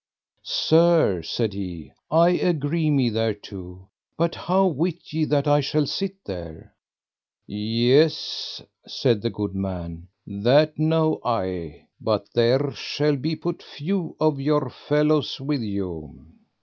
Sir, 0.41 1.21
said 1.21 1.53
he, 1.53 1.91
I 2.09 2.29
agree 2.31 2.89
me 2.89 3.11
thereto, 3.11 3.89
but 4.17 4.33
how 4.33 4.65
wit 4.65 5.13
ye 5.13 5.25
that 5.25 5.47
I 5.47 5.59
shall 5.59 5.85
sit 5.85 6.15
there. 6.25 6.73
Yes, 7.45 8.63
said 8.87 9.21
the 9.21 9.29
good 9.29 9.53
man, 9.53 10.07
that 10.25 10.79
know 10.79 11.21
I, 11.23 11.85
but 11.99 12.27
there 12.33 12.71
shall 12.71 13.15
be 13.15 13.35
but 13.35 13.61
few 13.61 14.15
of 14.19 14.41
your 14.41 14.71
fellows 14.71 15.39
with 15.39 15.61
you. 15.61 16.25